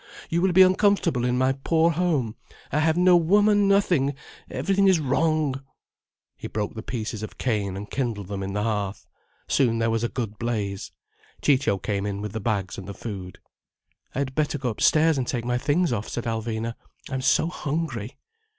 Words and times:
You 0.31 0.41
will 0.41 0.51
be 0.51 0.63
uncomfortable 0.63 1.25
in 1.25 1.37
my 1.37 1.53
poor 1.53 1.91
home. 1.91 2.35
I 2.71 2.79
have 2.79 2.97
no 2.97 3.15
woman, 3.15 3.67
nothing, 3.67 4.15
everything 4.49 4.87
is 4.87 4.99
wrong—" 4.99 5.63
He 6.35 6.47
broke 6.47 6.73
the 6.73 6.81
pieces 6.81 7.21
of 7.21 7.37
cane 7.37 7.77
and 7.77 7.87
kindled 7.87 8.27
them 8.27 8.41
in 8.41 8.53
the 8.53 8.63
hearth. 8.63 9.05
Soon 9.47 9.77
there 9.77 9.91
was 9.91 10.03
a 10.03 10.09
good 10.09 10.39
blaze. 10.39 10.91
Ciccio 11.43 11.77
came 11.77 12.07
in 12.07 12.19
with 12.19 12.31
the 12.31 12.39
bags 12.39 12.79
and 12.79 12.87
the 12.87 12.95
food. 12.95 13.37
"I 14.15 14.17
had 14.17 14.33
better 14.33 14.57
go 14.57 14.69
upstairs 14.69 15.19
and 15.19 15.27
take 15.27 15.45
my 15.45 15.59
things 15.59 15.93
off," 15.93 16.09
said 16.09 16.23
Alvina. 16.23 16.73
"I 17.11 17.13
am 17.13 17.21
so 17.21 17.45
hungry." 17.45 18.17